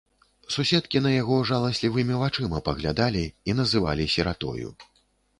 [0.53, 3.21] Суседкі на яго жаласлівымі вачыма паглядалі
[3.53, 4.73] і называлі сіратою.